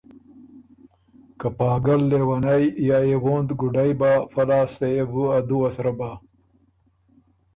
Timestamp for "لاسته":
4.49-4.85